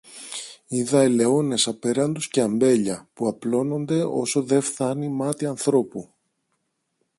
είδα 0.67 1.01
ελαιώνες 1.01 1.67
απέραντους 1.67 2.27
και 2.27 2.41
αμπέλια, 2.41 3.07
που 3.13 3.27
απλώνονται 3.27 4.03
όσο 4.03 4.43
δε 4.43 4.59
φθάνει 4.59 5.09
μάτι 5.09 5.45
ανθρώπου. 5.45 6.13